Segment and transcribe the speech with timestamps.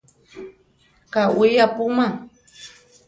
[1.13, 2.07] Káwi apúma.